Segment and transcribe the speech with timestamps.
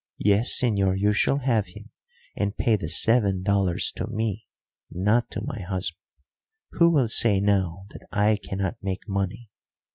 [0.17, 1.91] Yes, señor, you shall have him,
[2.35, 4.47] and pay the seven dollars to me.
[4.89, 5.99] Not to my husband.
[6.71, 9.51] Who will say now that I cannot make money?